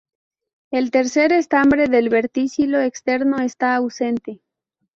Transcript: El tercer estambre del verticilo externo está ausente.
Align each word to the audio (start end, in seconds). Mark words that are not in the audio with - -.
El 0.71 0.89
tercer 0.89 1.31
estambre 1.31 1.87
del 1.87 2.09
verticilo 2.09 2.81
externo 2.81 3.37
está 3.37 3.75
ausente. 3.75 4.41